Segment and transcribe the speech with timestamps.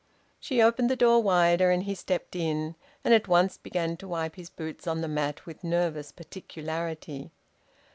[0.39, 4.33] She opened the door wider, and he stepped in, and at once began to wipe
[4.35, 7.29] his boots on the mat with nervous particularity.